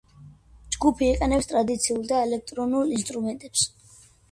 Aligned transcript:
ჯგუფი 0.75 1.05
იყენებს 1.09 1.51
ტრადიციულ 1.51 2.01
და 2.13 2.23
ელექტრონულ 2.29 2.97
ინსტრუმენტებს. 2.99 3.71